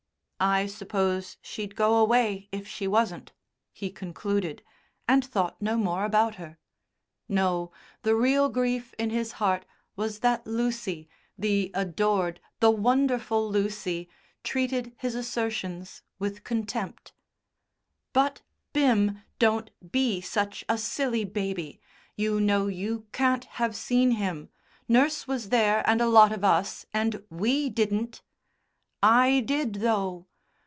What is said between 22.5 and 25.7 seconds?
you can't have seen him. Nurse was